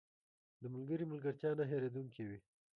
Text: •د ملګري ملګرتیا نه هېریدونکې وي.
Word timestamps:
•د 0.61 0.63
ملګري 0.73 1.05
ملګرتیا 1.11 1.51
نه 1.59 1.63
هېریدونکې 1.71 2.23
وي. 2.27 2.39